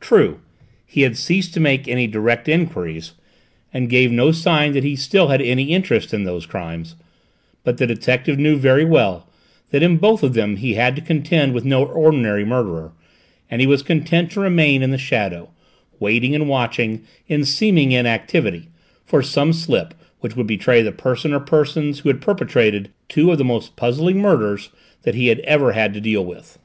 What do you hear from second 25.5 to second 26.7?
had to deal with.